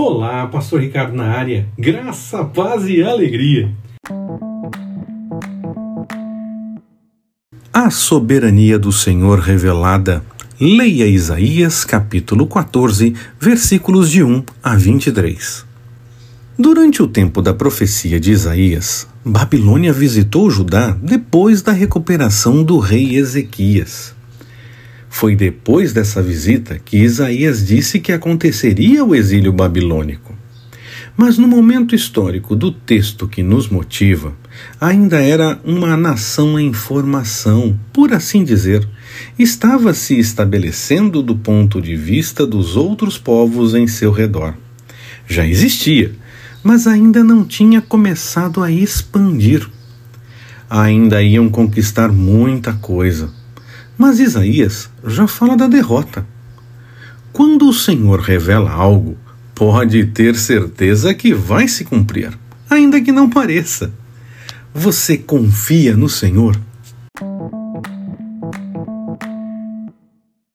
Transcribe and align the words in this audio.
Olá, 0.00 0.46
Pastor 0.46 0.80
Ricardo 0.80 1.12
na 1.12 1.24
área. 1.24 1.66
Graça, 1.76 2.44
paz 2.44 2.86
e 2.86 3.02
alegria. 3.02 3.74
A 7.72 7.90
soberania 7.90 8.78
do 8.78 8.92
Senhor 8.92 9.40
revelada. 9.40 10.22
Leia 10.60 11.04
Isaías 11.04 11.84
capítulo 11.84 12.46
14, 12.46 13.12
versículos 13.40 14.08
de 14.08 14.22
1 14.22 14.44
a 14.62 14.76
23. 14.76 15.66
Durante 16.56 17.02
o 17.02 17.08
tempo 17.08 17.42
da 17.42 17.52
profecia 17.52 18.20
de 18.20 18.30
Isaías, 18.30 19.08
Babilônia 19.24 19.92
visitou 19.92 20.48
Judá 20.48 20.96
depois 21.02 21.60
da 21.60 21.72
recuperação 21.72 22.62
do 22.62 22.78
rei 22.78 23.16
Ezequias. 23.16 24.14
Foi 25.08 25.34
depois 25.34 25.92
dessa 25.92 26.22
visita 26.22 26.78
que 26.84 26.98
Isaías 26.98 27.66
disse 27.66 27.98
que 27.98 28.12
aconteceria 28.12 29.04
o 29.04 29.14
exílio 29.14 29.52
babilônico. 29.52 30.36
Mas 31.16 31.36
no 31.36 31.48
momento 31.48 31.96
histórico 31.96 32.54
do 32.54 32.70
texto 32.70 33.26
que 33.26 33.42
nos 33.42 33.68
motiva, 33.68 34.32
ainda 34.80 35.20
era 35.20 35.58
uma 35.64 35.96
nação 35.96 36.60
em 36.60 36.72
formação, 36.72 37.76
por 37.92 38.12
assim 38.12 38.44
dizer, 38.44 38.88
estava 39.36 39.92
se 39.92 40.16
estabelecendo 40.16 41.20
do 41.20 41.34
ponto 41.34 41.82
de 41.82 41.96
vista 41.96 42.46
dos 42.46 42.76
outros 42.76 43.18
povos 43.18 43.74
em 43.74 43.88
seu 43.88 44.12
redor. 44.12 44.54
Já 45.26 45.44
existia, 45.44 46.12
mas 46.62 46.86
ainda 46.86 47.24
não 47.24 47.44
tinha 47.44 47.80
começado 47.80 48.62
a 48.62 48.70
expandir. 48.70 49.68
Ainda 50.70 51.20
iam 51.20 51.48
conquistar 51.48 52.12
muita 52.12 52.74
coisa 52.74 53.37
mas 53.98 54.20
Isaías 54.20 54.88
já 55.04 55.26
fala 55.26 55.56
da 55.56 55.66
derrota. 55.66 56.24
Quando 57.32 57.68
o 57.68 57.74
Senhor 57.74 58.20
revela 58.20 58.70
algo, 58.70 59.18
pode 59.54 60.06
ter 60.06 60.36
certeza 60.36 61.12
que 61.12 61.34
vai 61.34 61.66
se 61.66 61.84
cumprir, 61.84 62.32
ainda 62.70 63.00
que 63.00 63.10
não 63.10 63.28
pareça. 63.28 63.92
Você 64.72 65.18
confia 65.18 65.96
no 65.96 66.08
Senhor? 66.08 66.58